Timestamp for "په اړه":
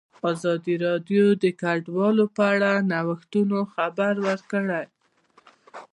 2.35-2.71